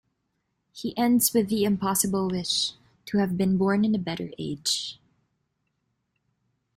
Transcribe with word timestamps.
He 0.71 0.97
ends 0.97 1.31
with 1.31 1.47
the 1.47 1.63
impossible 1.63 2.27
wish 2.27 2.71
to 3.05 3.19
have 3.19 3.37
been 3.37 3.55
born 3.59 3.85
in 3.85 3.93
a 3.93 3.99
better 3.99 4.31
age. 4.39 4.97